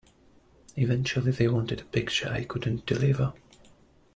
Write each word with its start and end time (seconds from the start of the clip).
Eventually, 0.77 1.31
they 1.31 1.47
wanted 1.47 1.79
a 1.79 1.85
picture 1.85 2.27
I 2.27 2.45
couldn't 2.45 2.87
deliver. 2.87 3.33